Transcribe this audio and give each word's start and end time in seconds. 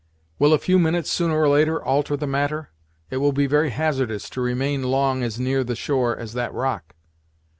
"Will 0.39 0.51
a 0.51 0.57
few 0.57 0.79
minutes, 0.79 1.11
sooner 1.11 1.39
or 1.39 1.47
later, 1.47 1.79
alter 1.79 2.17
the 2.17 2.25
matter? 2.25 2.71
It 3.11 3.17
will 3.17 3.33
be 3.33 3.45
very 3.45 3.69
hazardous 3.69 4.31
to 4.31 4.41
remain 4.41 4.81
long 4.81 5.21
as 5.21 5.39
near 5.39 5.63
the 5.63 5.75
shore 5.75 6.17
as 6.17 6.33
that 6.33 6.51
rock!" 6.55 6.95